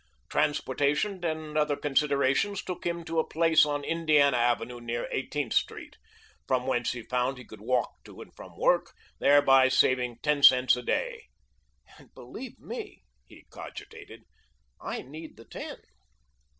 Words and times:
Transportation 0.29 1.23
and 1.23 1.55
other 1.55 1.75
considerations 1.75 2.63
took 2.63 2.87
him 2.87 3.03
to 3.03 3.19
a 3.19 3.23
place 3.27 3.67
on 3.67 3.83
Indiana 3.83 4.35
Avenue 4.37 4.81
near 4.81 5.07
Eighteenth 5.11 5.53
Street, 5.53 5.95
from 6.47 6.65
whence 6.65 6.93
he 6.93 7.03
found 7.03 7.37
he 7.37 7.45
could 7.45 7.61
walk 7.61 8.03
to 8.05 8.19
and 8.19 8.33
from 8.33 8.57
work, 8.57 8.95
thereby 9.19 9.67
saving 9.67 10.17
ten 10.23 10.41
cents 10.41 10.75
a 10.75 10.81
day. 10.81 11.25
"And 11.99 12.11
believe 12.15 12.57
me," 12.57 13.03
he 13.27 13.45
cogitated, 13.51 14.23
"I 14.81 15.03
need 15.03 15.37
the 15.37 15.45
ten." 15.45 15.77